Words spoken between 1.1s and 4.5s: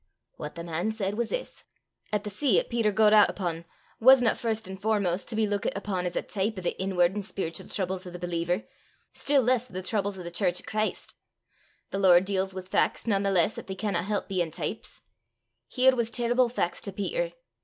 was this 'at the sea 'at Peter gaed oot upo' wasna